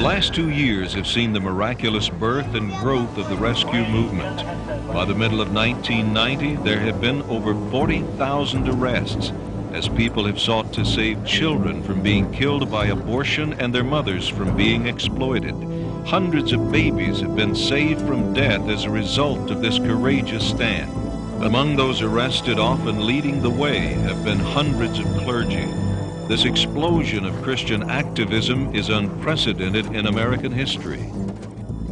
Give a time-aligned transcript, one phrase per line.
[0.00, 4.38] last two years have seen the miraculous birth and growth of the rescue movement.
[4.92, 9.32] By the middle of 1990, there have been over 40,000 arrests
[9.72, 14.28] as people have sought to save children from being killed by abortion and their mothers
[14.28, 15.54] from being exploited.
[16.06, 20.90] Hundreds of babies have been saved from death as a result of this courageous stand.
[21.42, 25.81] Among those arrested, often leading the way, have been hundreds of clergy.
[26.28, 31.10] This explosion of Christian activism is unprecedented in American history.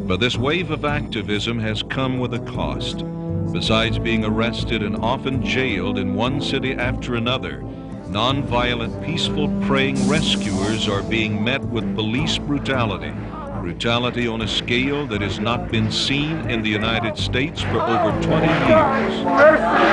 [0.06, 3.04] But this wave of activism has come with a cost.
[3.52, 7.58] Besides being arrested and often jailed in one city after another,
[8.06, 13.12] nonviolent, peaceful praying rescuers are being met with police brutality.
[13.60, 18.22] Brutality on a scale that has not been seen in the United States for over
[18.22, 19.89] 20 years.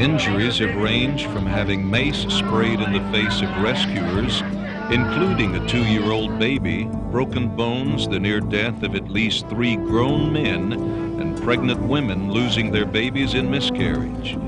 [0.00, 4.40] Injuries have ranged from having mace sprayed in the face of rescuers,
[4.90, 10.72] including a two-year-old baby, broken bones, the near death of at least three grown men,
[10.72, 14.38] and pregnant women losing their babies in miscarriage.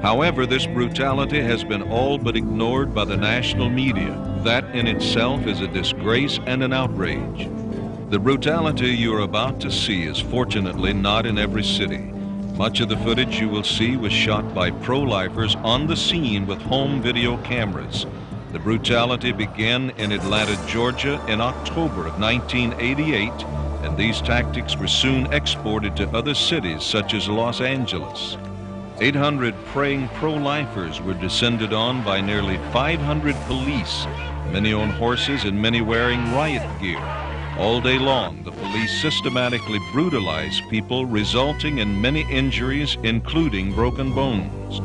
[0.00, 4.16] However, this brutality has been all but ignored by the national media.
[4.44, 7.48] That in itself is a disgrace and an outrage.
[8.10, 12.12] The brutality you are about to see is fortunately not in every city.
[12.60, 16.60] Much of the footage you will see was shot by pro-lifers on the scene with
[16.60, 18.04] home video cameras.
[18.52, 23.30] The brutality began in Atlanta, Georgia in October of 1988,
[23.82, 28.36] and these tactics were soon exported to other cities such as Los Angeles.
[29.00, 34.04] 800 praying pro-lifers were descended on by nearly 500 police,
[34.52, 37.00] many on horses and many wearing riot gear.
[37.60, 44.80] All day long, the police systematically brutalize people, resulting in many injuries, including broken bones.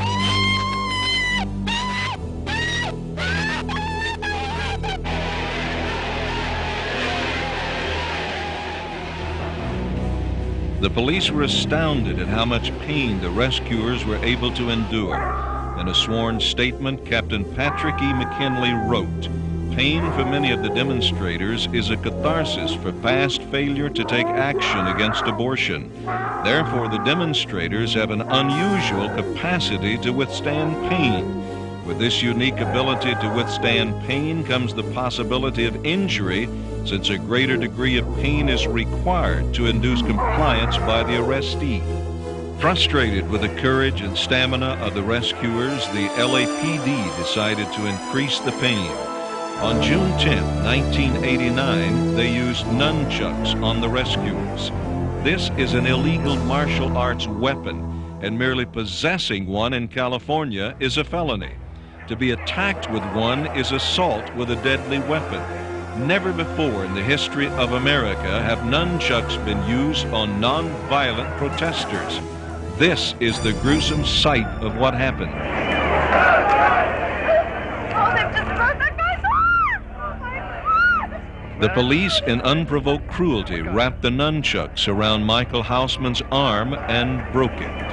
[10.82, 15.78] The police were astounded at how much pain the rescuers were able to endure.
[15.80, 18.14] In a sworn statement, Captain Patrick E.
[18.14, 19.30] McKinley wrote,
[19.76, 24.88] Pain for many of the demonstrators is a catharsis for past failure to take action
[24.88, 25.92] against abortion.
[26.46, 31.86] Therefore, the demonstrators have an unusual capacity to withstand pain.
[31.86, 36.48] With this unique ability to withstand pain comes the possibility of injury,
[36.86, 41.82] since a greater degree of pain is required to induce compliance by the arrestee.
[42.62, 48.54] Frustrated with the courage and stamina of the rescuers, the LAPD decided to increase the
[48.54, 49.15] pain.
[49.62, 54.70] On June 10, 1989, they used nunchucks on the rescuers.
[55.24, 61.06] This is an illegal martial arts weapon, and merely possessing one in California is a
[61.06, 61.54] felony.
[62.10, 65.42] To be attacked with one is assault with a deadly weapon.
[66.06, 72.20] Never before in the history of America have nunchucks been used on non-violent protesters.
[72.78, 76.45] This is the gruesome sight of what happened.
[81.58, 87.86] The police, in unprovoked cruelty, wrapped the nunchucks around Michael Hausman's arm and broke it.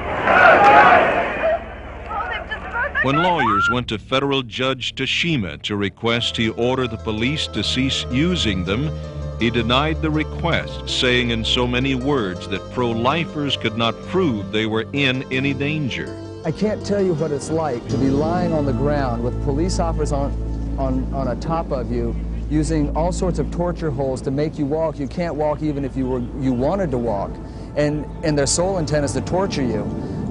[3.05, 8.05] When lawyers went to federal judge Tashima to request he order the police to cease
[8.11, 8.91] using them,
[9.39, 14.67] he denied the request, saying in so many words that pro-lifers could not prove they
[14.67, 16.09] were in any danger.
[16.45, 19.79] I can't tell you what it's like to be lying on the ground with police
[19.79, 20.33] officers on,
[20.81, 22.13] on, on a top of you
[22.53, 24.99] using all sorts of torture holes to make you walk.
[24.99, 27.31] You can't walk even if you, were, you wanted to walk.
[27.77, 29.83] And, and their sole intent is to torture you.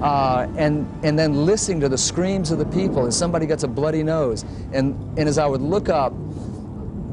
[0.03, 3.67] Uh, and, and then listening to the screams of the people and somebody gets a
[3.67, 4.45] bloody nose.
[4.71, 6.13] And, and as I would look up,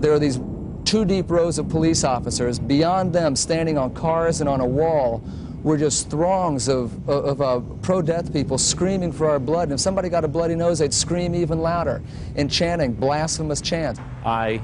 [0.00, 0.38] there are these
[0.84, 2.58] two deep rows of police officers.
[2.58, 5.22] Beyond them, standing on cars and on a wall,
[5.62, 9.64] were just throngs of, of, of uh, pro-death people screaming for our blood.
[9.64, 12.00] And if somebody got a bloody nose, they'd scream even louder
[12.37, 14.00] and chanting blasphemous chants.
[14.25, 14.62] I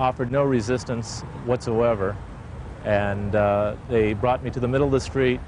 [0.00, 2.16] offered no resistance whatsoever.
[2.84, 5.40] And uh, they brought me to the middle of the street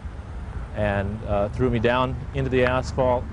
[0.76, 3.24] and uh, threw me down into the asphalt.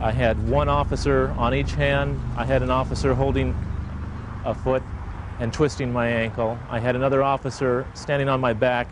[0.00, 2.20] I had one officer on each hand.
[2.36, 3.56] I had an officer holding
[4.44, 4.82] a foot
[5.40, 6.58] and twisting my ankle.
[6.68, 8.88] I had another officer standing on my back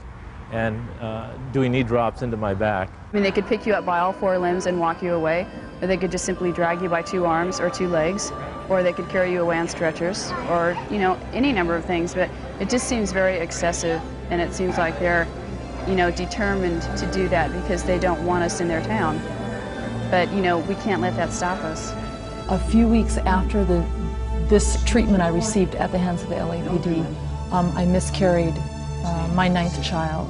[0.50, 2.91] and uh, doing knee drops into my back.
[2.91, 5.47] I mean, they could pick you up by all four limbs and walk you away,
[5.82, 8.32] or they could just simply drag you by two arms or two legs,
[8.69, 12.15] or they could carry you away on stretchers, or, you know, any number of things.
[12.15, 12.31] But
[12.61, 14.00] it just seems very excessive,
[14.31, 15.26] and it seems like they're,
[15.87, 19.20] you know, determined to do that because they don't want us in their town.
[20.11, 21.93] But, you know, we can't let that stop us.
[22.50, 23.85] A few weeks after the,
[24.49, 27.05] this treatment I received at the hands of the LAPD,
[27.53, 28.55] um, I miscarried
[29.05, 30.29] uh, my ninth child.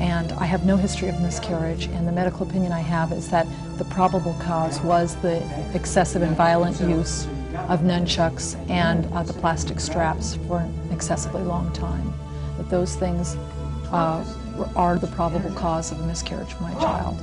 [0.00, 3.46] And I have no history of miscarriage, and the medical opinion I have is that
[3.76, 5.42] the probable cause was the
[5.74, 7.28] excessive and violent use
[7.70, 12.12] of nunchucks and uh, the plastic straps for an excessively long time.
[12.58, 13.36] That those things
[13.92, 14.24] uh,
[14.74, 17.18] are the probable cause of a miscarriage for my child.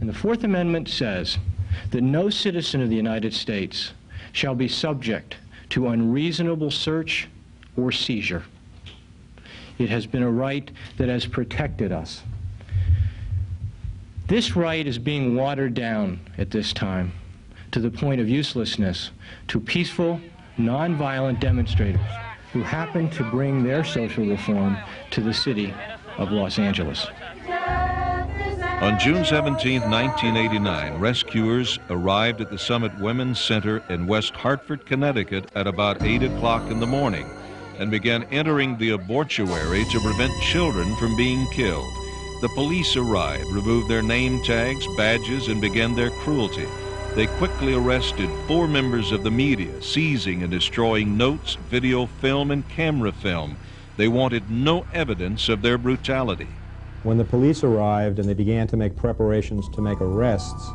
[0.00, 1.36] And the Fourth Amendment says
[1.90, 3.92] that no citizen of the United States
[4.30, 5.36] shall be subject
[5.70, 7.28] to unreasonable search
[7.76, 8.44] or seizure.
[9.78, 12.22] It has been a right that has protected us.
[14.28, 17.12] This right is being watered down at this time
[17.70, 19.12] to the point of uselessness
[19.46, 20.20] to peaceful,
[20.58, 22.00] nonviolent demonstrators
[22.52, 24.76] who happen to bring their social reform
[25.12, 25.72] to the city
[26.18, 27.06] of Los Angeles.
[28.80, 35.52] On June 17, 1989, rescuers arrived at the Summit Women's Center in West Hartford, Connecticut
[35.54, 37.30] at about 8 o'clock in the morning
[37.78, 42.05] and began entering the abortuary to prevent children from being killed.
[42.42, 46.66] The police arrived, removed their name tags, badges, and began their cruelty.
[47.14, 52.68] They quickly arrested four members of the media, seizing and destroying notes, video film, and
[52.68, 53.56] camera film.
[53.96, 56.48] They wanted no evidence of their brutality.
[57.04, 60.70] When the police arrived and they began to make preparations to make arrests,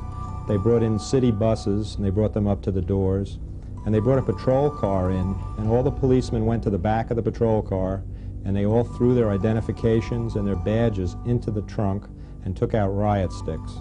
[0.48, 3.38] they brought in city buses and they brought them up to the doors
[3.86, 7.12] and they brought a patrol car in, and all the policemen went to the back
[7.12, 8.04] of the patrol car,
[8.46, 12.06] and they all threw their identifications and their badges into the trunk
[12.46, 13.72] and took out riot sticks,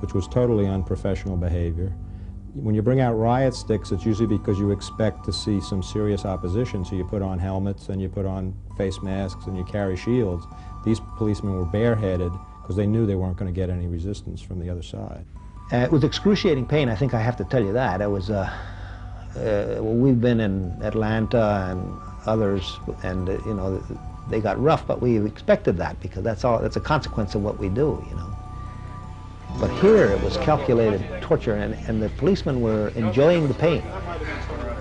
[0.00, 1.94] which was totally unprofessional behavior.
[2.54, 6.24] When you bring out riot sticks, it's usually because you expect to see some serious
[6.24, 9.96] opposition, so you put on helmets and you put on face masks and you carry
[9.96, 10.46] shields.
[10.84, 14.58] These policemen were bareheaded because they knew they weren't going to get any resistance from
[14.58, 15.26] the other side.
[15.70, 18.00] Uh, with excruciating pain, I think I have to tell you that.
[18.00, 18.50] It was uh,
[19.36, 23.82] uh, we've been in Atlanta and others, and uh, you know,
[24.28, 26.58] they got rough, but we expected that because that's all.
[26.58, 28.30] That's a consequence of what we do, you know.
[29.60, 33.82] But here it was calculated torture, and, and the policemen were enjoying the pain.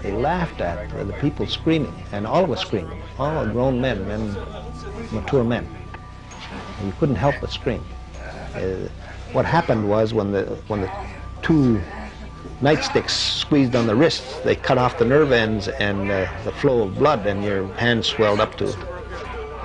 [0.01, 4.35] They laughed at the people screaming, and all of us screaming, all grown men, men,
[5.11, 5.67] mature men.
[6.83, 7.83] You couldn't help but scream.
[8.53, 8.89] Uh,
[9.31, 10.91] what happened was when the when the
[11.41, 11.81] two
[12.61, 14.39] nightsticks squeezed on the wrists.
[14.41, 18.05] They cut off the nerve ends and uh, the flow of blood, and your hand
[18.05, 18.65] swelled up to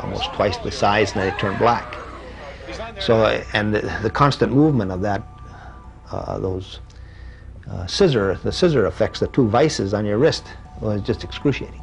[0.02, 1.96] almost twice the size, and they turned black.
[3.00, 5.22] So, uh, and the, the, constant movement of that,
[6.10, 6.80] uh, those
[7.70, 10.46] uh, scissor, the scissor affects the two vices on your wrist
[10.80, 11.82] was just excruciating.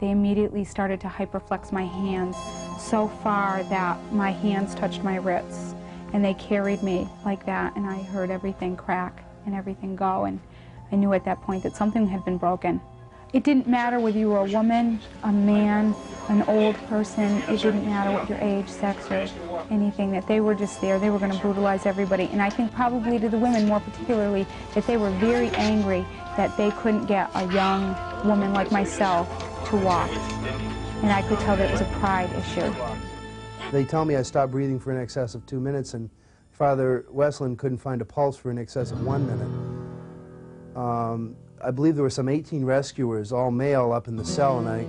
[0.00, 2.36] They immediately started to hyperflex my hands
[2.78, 5.74] so far that my hands touched my wrists,
[6.12, 10.24] and they carried me like that, and I heard everything crack and everything go.
[10.24, 10.40] And
[10.92, 12.80] I knew at that point that something had been broken.
[13.32, 15.92] It didn't matter whether you were a woman, a man,
[16.28, 17.42] an old person.
[17.48, 19.26] It didn't matter what your age, sex, or
[19.70, 21.00] anything, that they were just there.
[21.00, 22.28] They were going to brutalize everybody.
[22.30, 26.56] And I think probably to the women more particularly, that they were very angry that
[26.56, 29.28] they couldn't get a young woman like myself
[29.70, 30.10] to walk.
[31.02, 32.72] And I could tell that it was a pride issue.
[33.72, 36.08] They tell me I stopped breathing for in excess of two minutes, and
[36.54, 40.76] Father Westland couldn't find a pulse for in excess of one minute.
[40.76, 44.68] Um, I believe there were some 18 rescuers, all male, up in the cell, and
[44.68, 44.86] I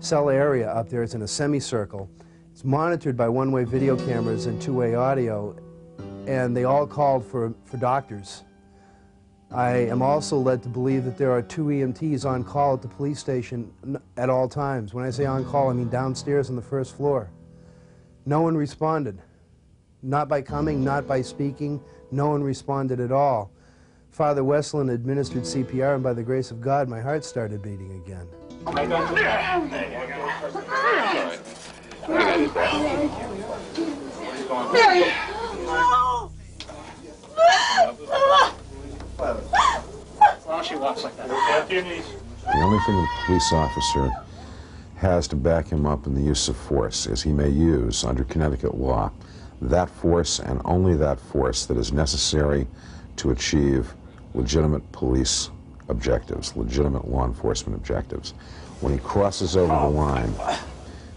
[0.00, 1.04] cell area up there.
[1.04, 2.10] It's in a semicircle.
[2.50, 5.56] It's monitored by one-way video cameras and two-way audio,
[6.26, 8.42] and they all called for, for doctors.
[9.52, 12.88] I am also led to believe that there are two EMTs on call at the
[12.88, 13.72] police station
[14.16, 14.94] at all times.
[14.94, 17.30] When I say on call, I mean downstairs on the first floor.
[18.26, 19.22] No one responded.
[20.02, 21.80] Not by coming, not by speaking.
[22.10, 23.50] No one responded at all.
[24.10, 28.26] Father Westland administered CPR, and by the grace of God, my heart started beating again.
[42.48, 44.10] The only thing the police officer
[44.96, 48.24] has to back him up in the use of force is he may use, under
[48.24, 49.12] Connecticut law,
[49.60, 52.66] that force and only that force that is necessary
[53.16, 53.94] to achieve
[54.34, 55.50] legitimate police
[55.88, 58.32] objectives, legitimate law enforcement objectives.
[58.80, 60.32] When he crosses over the line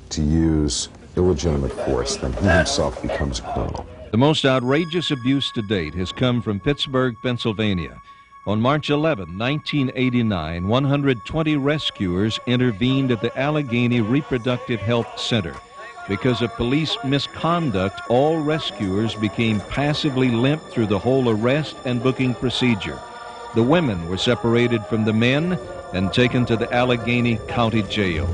[0.09, 3.85] to use illegitimate force, then he himself becomes a criminal.
[4.11, 8.01] The most outrageous abuse to date has come from Pittsburgh, Pennsylvania.
[8.47, 15.55] On March 11, 1989, 120 rescuers intervened at the Allegheny Reproductive Health Center.
[16.11, 22.35] Because of police misconduct, all rescuers became passively limp through the whole arrest and booking
[22.35, 22.99] procedure.
[23.55, 25.57] The women were separated from the men,
[25.93, 28.27] and taken to the Allegheny County Jail.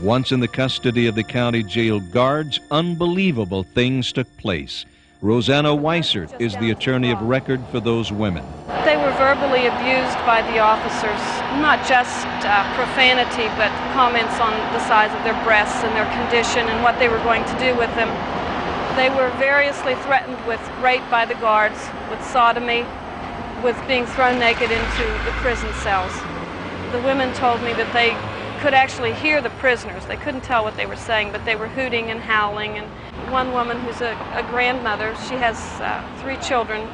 [0.00, 4.86] Once in the custody of the county jail guards, unbelievable things took place.
[5.22, 8.44] Rosanna Weissert is the attorney of record for those women.
[8.84, 11.22] They were verbally abused by the officers,
[11.62, 16.68] not just uh, profanity, but comments on the size of their breasts and their condition
[16.68, 18.10] and what they were going to do with them.
[18.96, 21.78] They were variously threatened with rape by the guards,
[22.10, 22.84] with sodomy,
[23.62, 26.12] with being thrown naked into the prison cells.
[26.92, 28.12] The women told me that they
[28.64, 30.06] could actually hear the prisoners.
[30.06, 32.78] They couldn't tell what they were saying, but they were hooting and howling.
[32.78, 32.86] And
[33.30, 36.88] one woman who's a, a grandmother, she has uh, three children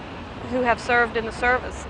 [0.51, 1.85] who have served in the service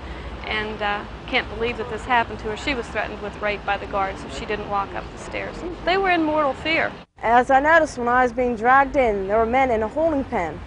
[0.45, 2.57] and uh, can't believe that this happened to her.
[2.57, 5.55] She was threatened with rape by the guards if she didn't walk up the stairs.
[5.83, 6.91] They were in mortal fear.
[7.17, 10.25] As I noticed when I was being dragged in, there were men in a holding
[10.25, 10.59] pen.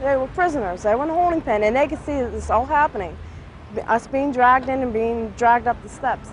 [0.00, 0.82] They were prisoners.
[0.82, 3.16] They were in a holding pen, and they could see this all happening.
[3.86, 6.30] Us being dragged in and being dragged up the steps.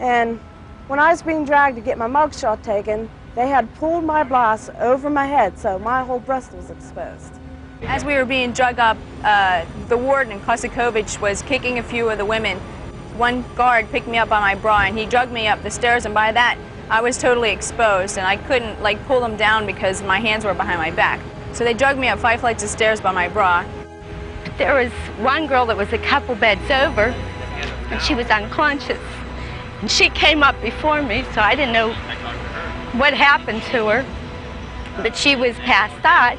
[0.00, 0.40] And
[0.86, 4.68] when I was being dragged to get my mugshot taken, they had pulled my blouse
[4.78, 7.32] over my head, so my whole breast was exposed.
[7.82, 12.18] As we were being drug up, uh, the warden, Kozakiewicz, was kicking a few of
[12.18, 12.58] the women.
[13.16, 16.04] One guard picked me up on my bra, and he drugged me up the stairs,
[16.04, 16.58] and by that,
[16.90, 20.54] I was totally exposed, and I couldn't, like, pull them down because my hands were
[20.54, 21.20] behind my back.
[21.52, 23.64] So they drugged me up five flights of stairs by my bra.
[24.58, 27.14] There was one girl that was a couple beds over,
[27.90, 29.00] and she was unconscious.
[29.88, 31.92] She came up before me, so I didn't know
[32.98, 34.04] what happened to her.
[35.02, 36.38] But she was passed out,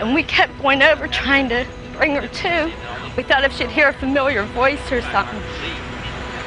[0.00, 2.72] and we kept going over trying to bring her to.
[3.16, 5.40] We thought if she'd hear a familiar voice or something.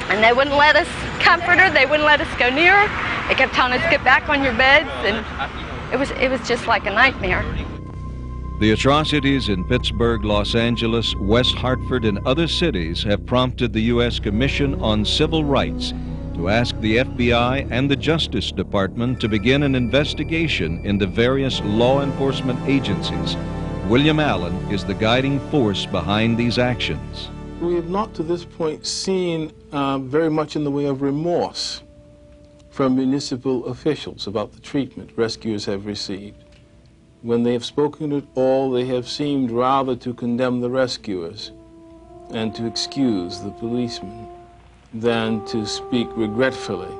[0.10, 0.88] And they wouldn't let us
[1.20, 3.28] comfort her, they wouldn't let us go near her.
[3.28, 5.26] They kept telling us, get back on your beds, and
[5.94, 7.44] it was, it was just like a nightmare.
[8.60, 14.20] The atrocities in Pittsburgh, Los Angeles, West Hartford, and other cities have prompted the U.S.
[14.20, 15.94] Commission on Civil Rights
[16.50, 22.60] ask the FBI and the Justice Department to begin an investigation into various law enforcement
[22.68, 23.36] agencies.
[23.88, 27.30] William Allen is the guiding force behind these actions.
[27.62, 31.84] We have not to this point seen uh, very much in the way of remorse
[32.70, 36.44] from municipal officials about the treatment rescuers have received.
[37.22, 41.52] When they have spoken at all, they have seemed rather to condemn the rescuers
[42.32, 44.33] and to excuse the policemen
[44.94, 46.96] than to speak regretfully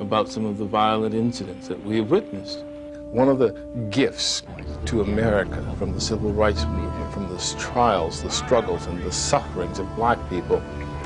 [0.00, 2.64] about some of the violent incidents that we have witnessed.
[3.12, 3.50] One of the
[3.90, 4.42] gifts
[4.86, 9.78] to America from the civil rights movement, from the trials, the struggles, and the sufferings
[9.78, 10.60] of black people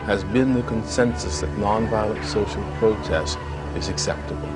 [0.04, 3.38] has been the consensus that nonviolent social protest
[3.76, 4.48] is acceptable.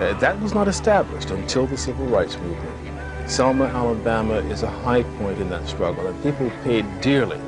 [0.00, 3.30] Uh, that was not established until the civil rights movement.
[3.30, 7.40] Selma, Alabama is a high point in that struggle, and people paid dearly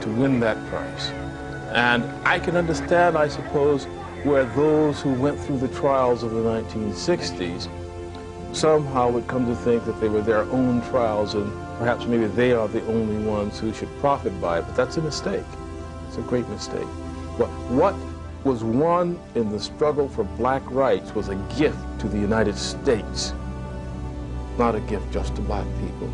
[0.00, 1.10] to win that price.
[1.68, 3.84] And I can understand, I suppose,
[4.24, 7.68] where those who went through the trials of the 1960s
[8.54, 12.52] somehow would come to think that they were their own trials and perhaps maybe they
[12.52, 14.62] are the only ones who should profit by it.
[14.62, 15.44] But that's a mistake.
[16.08, 16.86] It's a great mistake.
[17.36, 17.94] But what
[18.44, 23.34] was won in the struggle for black rights was a gift to the United States,
[24.56, 26.10] not a gift just to black people.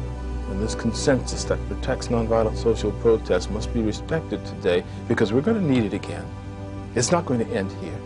[0.51, 5.61] And this consensus that protects nonviolent social protest must be respected today because we're going
[5.61, 6.25] to need it again.
[6.95, 7.99] It's not going to end here.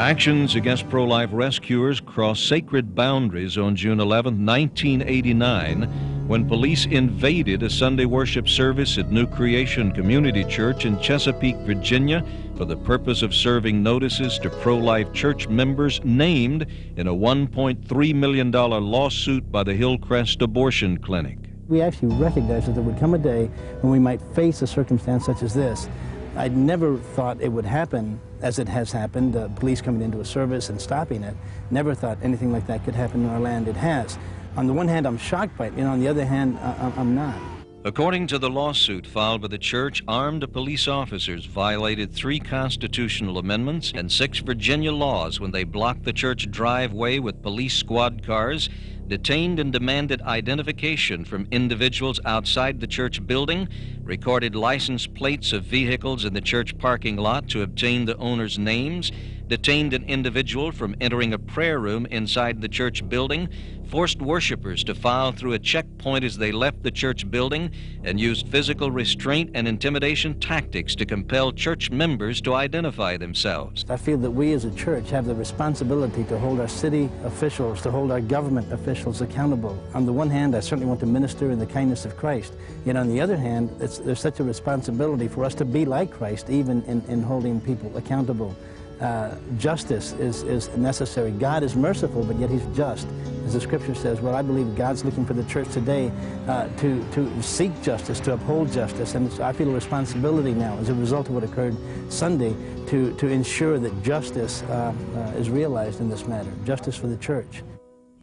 [0.00, 7.62] Actions against pro life rescuers crossed sacred boundaries on June 11, 1989, when police invaded
[7.62, 12.24] a Sunday worship service at New Creation Community Church in Chesapeake, Virginia,
[12.56, 18.14] for the purpose of serving notices to pro life church members named in a $1.3
[18.14, 21.49] million lawsuit by the Hillcrest Abortion Clinic.
[21.70, 23.46] We actually recognized that there would come a day
[23.80, 25.88] when we might face a circumstance such as this.
[26.36, 30.24] I'd never thought it would happen as it has happened, uh, police coming into a
[30.24, 31.36] service and stopping it.
[31.70, 33.68] Never thought anything like that could happen in our land.
[33.68, 34.18] It has.
[34.56, 37.14] On the one hand, I'm shocked by it, and on the other hand, I- I'm
[37.14, 37.36] not.
[37.84, 43.92] According to the lawsuit filed by the church, armed police officers violated three constitutional amendments
[43.94, 48.68] and six Virginia laws when they blocked the church driveway with police squad cars,
[49.10, 53.68] detained and demanded identification from individuals outside the church building,
[54.04, 59.10] recorded license plates of vehicles in the church parking lot to obtain the owners' names,
[59.48, 63.48] detained an individual from entering a prayer room inside the church building,
[63.90, 67.68] forced worshipers to file through a checkpoint as they left the church building,
[68.04, 73.84] and used physical restraint and intimidation tactics to compel church members to identify themselves.
[73.88, 77.82] I feel that we as a church have the responsibility to hold our city officials,
[77.82, 79.76] to hold our government officials accountable.
[79.94, 82.52] On the one hand, I certainly want to minister in the kindness of Christ.
[82.84, 86.50] Yet on the other hand, there's such a responsibility for us to be like Christ,
[86.50, 88.54] even in, in holding people accountable.
[89.00, 91.30] uh, justice is, is necessary.
[91.30, 93.08] God is merciful, but yet he's just.
[93.46, 96.12] As the scripture says, well, I believe God's looking for the church today
[96.46, 99.14] uh, to, to seek justice, to uphold justice.
[99.14, 101.76] And I feel a responsibility now as a result of what occurred
[102.12, 102.54] Sunday
[102.88, 107.16] to, to ensure that justice uh, uh, is realized in this matter, justice for the
[107.16, 107.62] church.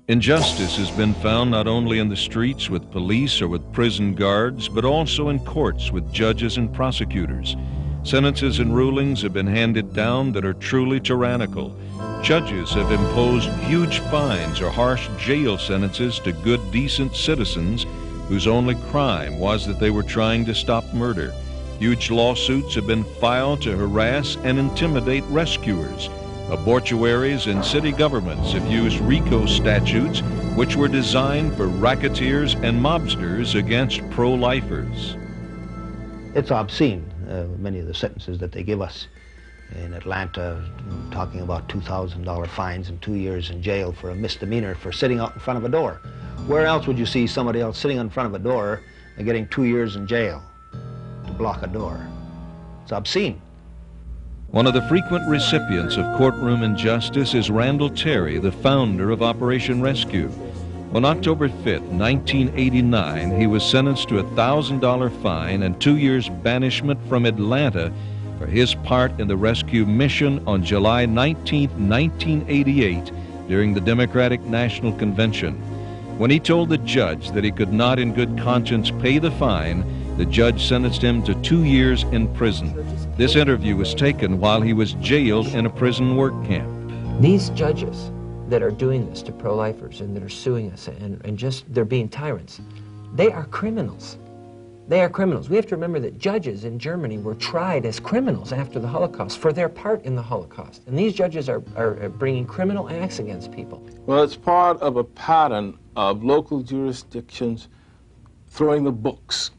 [0.09, 4.69] Injustice has been found not only in the streets with police or with prison guards,
[4.69, 7.57] but also in courts with judges and prosecutors.
[8.03, 11.77] Sentences and rulings have been handed down that are truly tyrannical.
[12.23, 17.85] Judges have imposed huge fines or harsh jail sentences to good, decent citizens
[18.29, 21.33] whose only crime was that they were trying to stop murder.
[21.79, 26.09] Huge lawsuits have been filed to harass and intimidate rescuers.
[26.49, 30.21] Abortuaries and city governments have used RICO statutes,
[30.55, 35.17] which were designed for racketeers and mobsters against pro lifers.
[36.35, 39.09] It's obscene, uh, many of the sentences that they give us.
[39.75, 40.63] In Atlanta,
[41.11, 45.33] talking about $2,000 fines and two years in jail for a misdemeanor for sitting out
[45.33, 45.99] in front of a door.
[46.45, 48.83] Where else would you see somebody else sitting in front of a door
[49.17, 50.41] and getting two years in jail
[51.25, 52.07] to block a door?
[52.83, 53.41] It's obscene.
[54.51, 59.81] One of the frequent recipients of courtroom injustice is Randall Terry, the founder of Operation
[59.81, 60.31] Rescue.
[60.93, 66.97] On October 5, 1989, he was sentenced to a $1,000 fine and two years banishment
[67.09, 67.91] from Atlanta
[68.39, 73.11] for his part in the rescue mission on July 19, 1988,
[73.49, 75.55] during the Democratic National Convention.
[76.17, 79.83] When he told the judge that he could not in good conscience pay the fine,
[80.15, 83.06] the judge sentenced him to two years in prison.
[83.17, 86.69] This interview was taken while he was jailed in a prison work camp.
[87.19, 88.11] These judges
[88.47, 91.83] that are doing this to pro-lifers and that are suing us and, and just they're
[91.83, 92.61] being tyrants,
[93.15, 94.19] they are criminals.
[94.87, 95.49] They are criminals.
[95.49, 99.39] We have to remember that judges in Germany were tried as criminals after the Holocaust
[99.39, 100.83] for their part in the Holocaust.
[100.85, 103.83] And these judges are, are bringing criminal acts against people.
[104.05, 107.67] Well, it's part of a pattern of local jurisdictions
[108.49, 109.49] throwing the books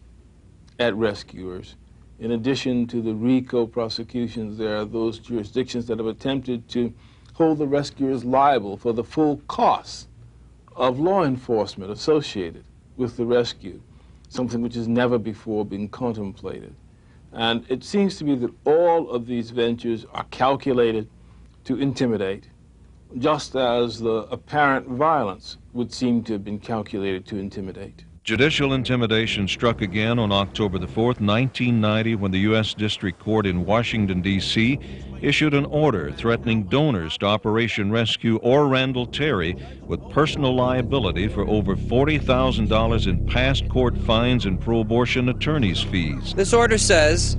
[0.79, 1.75] at rescuers
[2.19, 6.93] in addition to the RICO prosecutions, there are those jurisdictions that have attempted to
[7.35, 10.09] hold the rescuers liable for the full cost
[10.75, 12.65] of law enforcement associated
[12.97, 13.81] with the rescue,
[14.29, 16.75] something which has never before been contemplated.
[17.33, 21.09] And it seems to me that all of these ventures are calculated
[21.65, 22.49] to intimidate,
[23.19, 28.05] just as the apparent violence would seem to have been calculated to intimidate.
[28.29, 32.75] Judicial intimidation struck again on October the 4th, 1990, when the U.S.
[32.75, 34.79] District Court in Washington, D.C.
[35.23, 41.49] issued an order threatening donors to Operation Rescue or Randall Terry with personal liability for
[41.49, 46.35] over $40,000 in past court fines and pro abortion attorney's fees.
[46.35, 47.39] This order says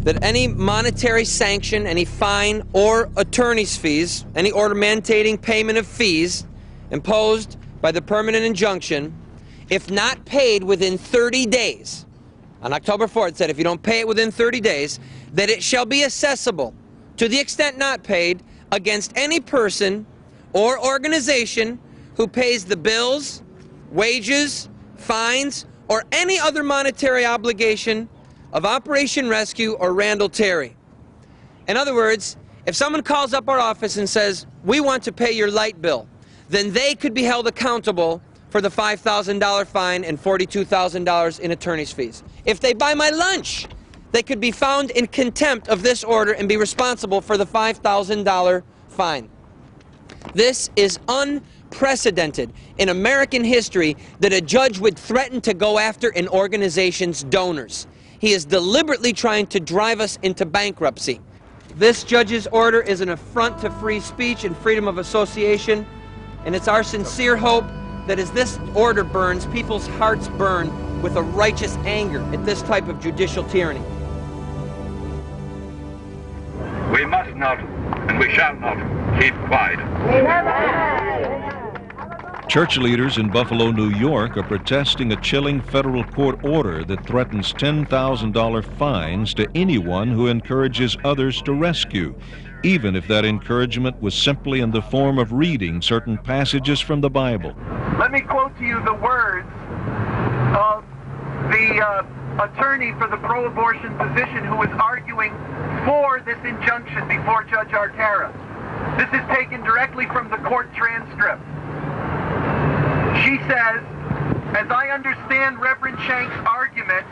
[0.00, 6.46] that any monetary sanction, any fine or attorney's fees, any order mandating payment of fees
[6.90, 9.14] imposed by the permanent injunction
[9.70, 12.06] if not paid within 30 days,
[12.62, 14.98] on October 4th, it said if you don't pay it within 30 days,
[15.32, 16.74] that it shall be assessable
[17.16, 20.06] to the extent not paid against any person
[20.52, 21.78] or organization
[22.16, 23.42] who pays the bills,
[23.92, 28.08] wages, fines, or any other monetary obligation
[28.52, 30.74] of Operation Rescue or Randall Terry.
[31.68, 35.32] In other words, if someone calls up our office and says, we want to pay
[35.32, 36.08] your light bill,
[36.48, 42.22] then they could be held accountable for the $5,000 fine and $42,000 in attorney's fees.
[42.44, 43.66] If they buy my lunch,
[44.12, 48.62] they could be found in contempt of this order and be responsible for the $5,000
[48.88, 49.28] fine.
[50.34, 56.28] This is unprecedented in American history that a judge would threaten to go after an
[56.28, 57.86] organization's donors.
[58.18, 61.20] He is deliberately trying to drive us into bankruptcy.
[61.76, 65.86] This judge's order is an affront to free speech and freedom of association,
[66.44, 67.64] and it's our sincere hope
[68.08, 72.88] that as this order burns, people's hearts burn with a righteous anger at this type
[72.88, 73.82] of judicial tyranny.
[76.90, 77.60] We must not,
[78.08, 78.78] and we shall not,
[79.20, 79.78] keep quiet.
[82.48, 87.52] Church leaders in Buffalo, New York are protesting a chilling federal court order that threatens
[87.52, 92.14] $10,000 fines to anyone who encourages others to rescue,
[92.62, 97.10] even if that encouragement was simply in the form of reading certain passages from the
[97.10, 97.54] Bible.
[97.98, 99.48] Let me quote to you the words
[100.56, 100.84] of
[101.50, 105.32] the uh, attorney for the pro abortion position who was arguing
[105.84, 108.32] for this injunction before Judge Arcara.
[108.98, 111.42] This is taken directly from the court transcript.
[113.24, 113.82] She says,
[114.54, 117.06] as I understand Reverend Schenck's argument,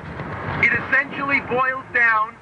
[0.65, 2.35] it essentially boils down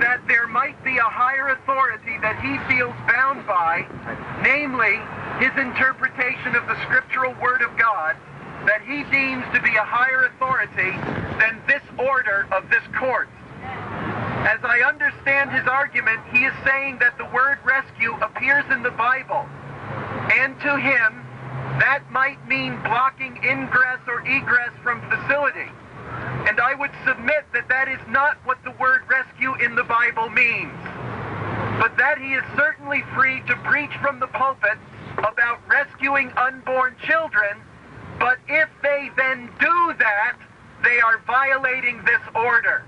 [0.00, 3.86] that there might be a higher authority that he feels bound by,
[4.42, 5.00] namely
[5.40, 8.16] his interpretation of the scriptural word of God,
[8.66, 10.94] that he deems to be a higher authority
[11.40, 13.28] than this order of this court.
[14.46, 18.90] As I understand his argument, he is saying that the word rescue appears in the
[18.90, 19.46] Bible,
[20.34, 21.24] and to him,
[21.78, 25.70] that might mean blocking ingress or egress from facility.
[26.48, 30.28] And I would submit that that is not what the word rescue in the Bible
[30.30, 30.72] means.
[31.78, 34.78] But that he is certainly free to preach from the pulpit
[35.18, 37.60] about rescuing unborn children,
[38.18, 40.36] but if they then do that,
[40.82, 42.84] they are violating this order.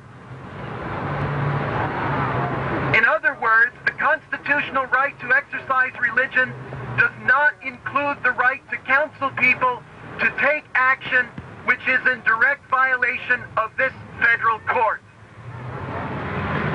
[2.97, 6.53] In other words, the constitutional right to exercise religion
[6.99, 9.83] does not include the right to counsel people
[10.21, 11.27] to take action
[11.65, 15.01] which is in direct violation of this federal court.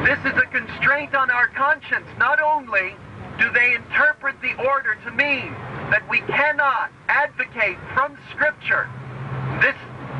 [0.06, 2.08] This is a constraint on our conscience.
[2.17, 2.95] Not only
[3.38, 5.54] do they interpret the order to mean
[5.91, 8.89] that we cannot advocate from Scripture,
[9.62, 9.75] this,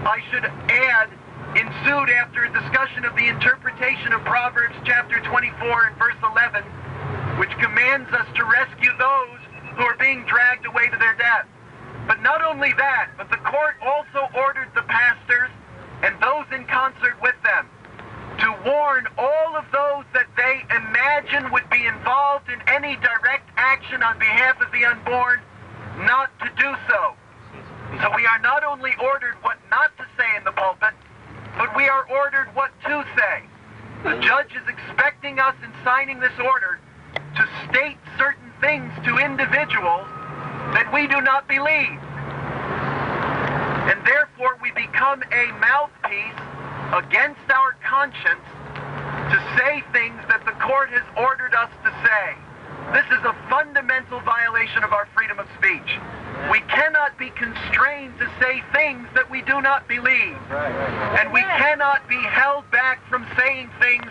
[0.06, 1.10] I should add,
[1.56, 6.64] ensued after a discussion of the interpretation of Proverbs chapter 24 and verse 11,
[7.40, 9.40] which commands us to rescue those
[9.76, 11.48] who are being dragged away to their death.
[12.10, 15.52] But not only that, but the court also ordered the pastors
[16.02, 17.70] and those in concert with them
[18.40, 24.02] to warn all of those that they imagine would be involved in any direct action
[24.02, 25.40] on behalf of the unborn
[26.00, 27.14] not to do so.
[28.02, 30.98] So we are not only ordered what not to say in the pulpit,
[31.60, 33.44] but we are ordered what to say.
[34.02, 36.80] The judge is expecting us in signing this order
[37.36, 40.08] to state certain things to individuals
[40.74, 42.00] that we do not believe.
[43.90, 46.40] And therefore we become a mouthpiece
[46.94, 48.46] against our conscience
[49.34, 52.38] to say things that the court has ordered us to say.
[52.94, 56.00] This is a fundamental violation of our freedom of speech.
[56.52, 60.38] We cannot be constrained to say things that we do not believe.
[60.50, 64.10] And we cannot be held back from saying things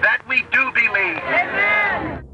[0.00, 2.25] that we do believe.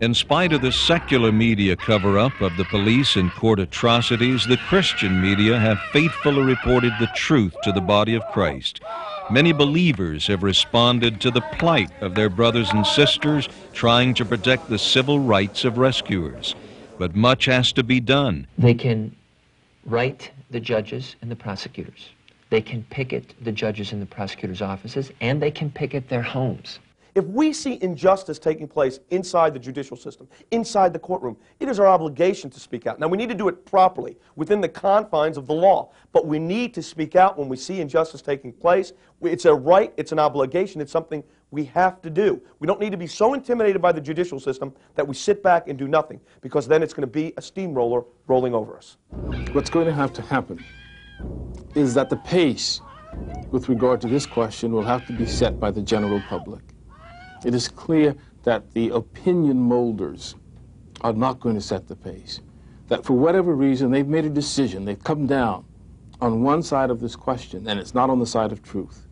[0.00, 4.56] In spite of the secular media cover up of the police and court atrocities, the
[4.56, 8.80] Christian media have faithfully reported the truth to the body of Christ.
[9.30, 14.70] Many believers have responded to the plight of their brothers and sisters trying to protect
[14.70, 16.54] the civil rights of rescuers.
[16.98, 18.46] But much has to be done.
[18.56, 19.14] They can
[19.84, 22.08] write the judges and the prosecutors.
[22.48, 26.78] They can picket the judges and the prosecutors' offices, and they can picket their homes.
[27.14, 31.80] If we see injustice taking place inside the judicial system, inside the courtroom, it is
[31.80, 33.00] our obligation to speak out.
[33.00, 36.38] Now, we need to do it properly, within the confines of the law, but we
[36.38, 38.92] need to speak out when we see injustice taking place.
[39.22, 42.40] It's a right, it's an obligation, it's something we have to do.
[42.60, 45.68] We don't need to be so intimidated by the judicial system that we sit back
[45.68, 48.98] and do nothing, because then it's going to be a steamroller rolling over us.
[49.52, 50.64] What's going to have to happen
[51.74, 52.80] is that the pace
[53.50, 56.62] with regard to this question will have to be set by the general public.
[57.44, 60.34] It is clear that the opinion molders
[61.00, 62.40] are not going to set the pace.
[62.88, 65.64] That for whatever reason, they've made a decision, they've come down
[66.20, 69.06] on one side of this question, and it's not on the side of truth.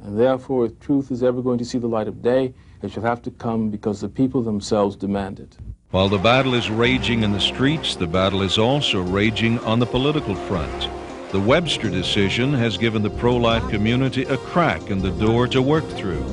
[0.00, 3.02] And therefore, if truth is ever going to see the light of day, it shall
[3.02, 5.56] have to come because the people themselves demand it.
[5.90, 9.86] While the battle is raging in the streets, the battle is also raging on the
[9.86, 10.88] political front.
[11.32, 15.60] The Webster decision has given the pro life community a crack in the door to
[15.60, 16.24] work through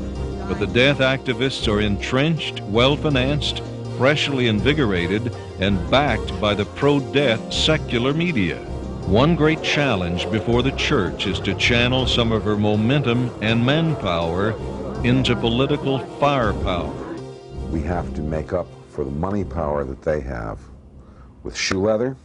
[0.50, 3.62] but the death activists are entrenched, well financed,
[3.98, 8.58] freshly invigorated, and backed by the pro death secular media.
[9.06, 14.56] One great challenge before the church is to channel some of her momentum and manpower
[15.04, 16.94] into political firepower.
[17.72, 20.60] We have to make up for the money power that they have
[21.44, 22.18] with shoe leather,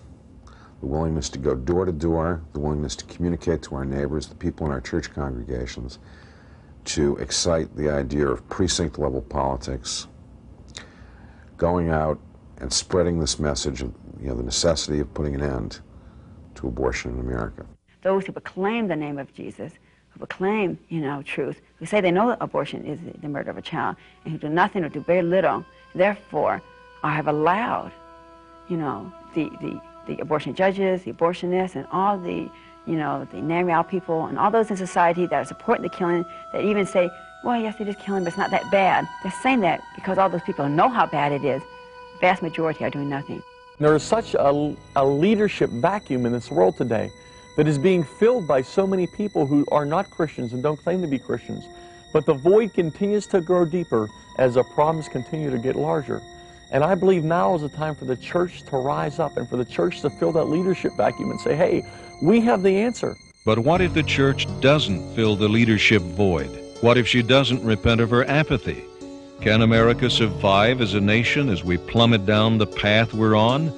[0.80, 4.34] the willingness to go door to door, the willingness to communicate to our neighbors, the
[4.34, 5.98] people in our church congregations,
[6.84, 10.06] to excite the idea of precinct level politics,
[11.56, 12.18] going out
[12.58, 15.80] and spreading this message of you know, the necessity of putting an end
[16.54, 17.66] to abortion in America.
[18.02, 19.72] Those who proclaim the name of Jesus,
[20.10, 23.58] who proclaim, you know, truth, who say they know that abortion is the murder of
[23.58, 26.62] a child, and who do nothing or do very little, therefore,
[27.02, 27.92] I have allowed,
[28.68, 32.50] you know, the, the, the abortion judges, the abortionists, and all the
[32.86, 36.24] you know, the NARAL people and all those in society that are supporting the killing,
[36.52, 37.10] that even say,
[37.42, 39.06] well, yes, it is killing, but it's not that bad.
[39.22, 41.62] They're saying that because all those people know how bad it is.
[41.62, 43.42] The vast majority are doing nothing.
[43.78, 47.10] There is such a, a leadership vacuum in this world today
[47.56, 51.00] that is being filled by so many people who are not Christians and don't claim
[51.02, 51.64] to be Christians
[52.14, 56.22] But the void continues to grow deeper as the problems continue to get larger.
[56.70, 59.56] And I believe now is the time for the church to rise up and for
[59.56, 61.82] the church to fill that leadership vacuum and say, hey,
[62.22, 63.16] we have the answer.
[63.44, 66.50] But what if the church doesn't fill the leadership void?
[66.81, 68.85] What if she doesn't repent of her apathy?
[69.40, 73.68] Can America survive as a nation as we plummet down the path we're on?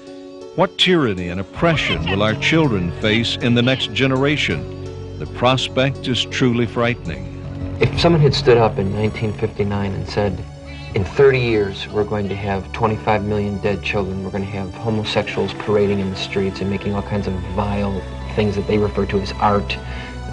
[0.55, 5.18] What tyranny and oppression will our children face in the next generation?
[5.18, 7.33] The prospect is truly frightening.
[7.81, 10.44] If someone had stood up in 1959 and said,
[10.94, 14.72] in 30 years, we're going to have 25 million dead children, we're going to have
[14.72, 18.01] homosexuals parading in the streets and making all kinds of vile
[18.37, 19.77] things that they refer to as art,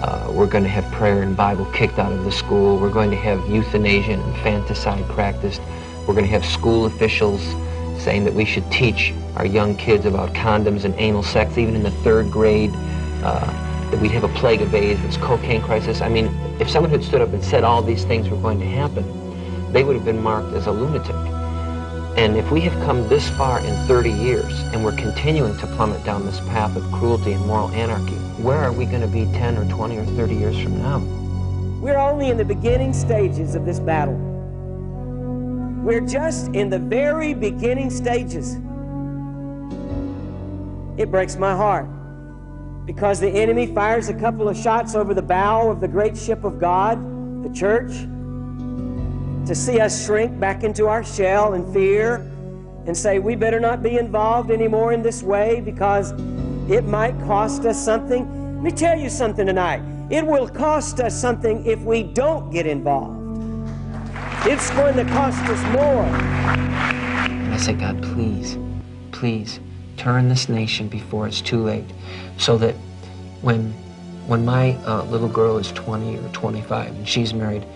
[0.02, 3.10] uh, we're going to have prayer and Bible kicked out of the school, we're going
[3.10, 5.60] to have euthanasia and infanticide practiced,
[6.06, 7.42] we're going to have school officials
[8.00, 11.82] saying that we should teach our young kids about condoms and anal sex, even in
[11.82, 12.70] the third grade.
[13.24, 16.00] Uh, that we'd have a plague of AIDS, this cocaine crisis.
[16.00, 16.26] I mean,
[16.58, 19.04] if someone had stood up and said all these things were going to happen,
[19.72, 21.14] they would have been marked as a lunatic.
[22.16, 26.04] And if we have come this far in 30 years and we're continuing to plummet
[26.04, 29.58] down this path of cruelty and moral anarchy, where are we going to be 10
[29.58, 31.00] or 20 or 30 years from now?
[31.80, 34.14] We're only in the beginning stages of this battle.
[35.82, 38.54] We're just in the very beginning stages.
[40.96, 41.88] It breaks my heart
[42.86, 46.44] because the enemy fires a couple of shots over the bow of the great ship
[46.44, 47.90] of God, the church,
[49.46, 52.16] to see us shrink back into our shell and fear
[52.86, 56.12] and say we better not be involved anymore in this way because
[56.70, 58.26] it might cost us something.
[58.56, 59.82] Let me tell you something tonight.
[60.10, 63.20] It will cost us something if we don't get involved.
[64.46, 66.06] It's going to cost us more.
[67.52, 68.58] I say, God, please,
[69.12, 69.60] please
[69.96, 71.86] turn this nation before it's too late
[72.36, 72.74] so that
[73.42, 73.72] when
[74.26, 77.66] when my uh, little girl is 20 or 25 and she's married,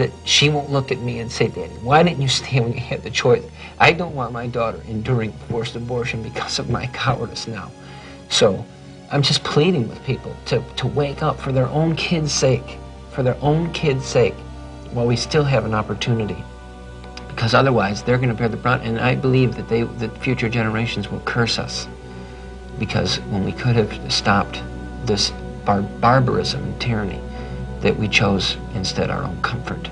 [0.00, 2.80] that she won't look at me and say, Daddy, why didn't you stay when you
[2.80, 3.44] had the choice?
[3.78, 7.70] I don't want my daughter enduring forced abortion because of my cowardice now.
[8.30, 8.64] So
[9.10, 12.78] I'm just pleading with people to, to wake up for their own kids' sake,
[13.10, 14.34] for their own kids' sake,
[14.92, 16.42] while we still have an opportunity.
[17.28, 20.48] Because otherwise, they're going to bear the brunt, and I believe that they, that future
[20.48, 21.86] generations will curse us
[22.78, 24.62] because when we could have stopped
[25.04, 25.30] this
[25.64, 27.20] bar barbarism and tyranny,
[27.80, 29.88] that we chose instead our own comfort.